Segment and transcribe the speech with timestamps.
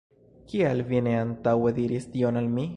[0.53, 2.69] Kial vi ne antaŭe diris tion al mi?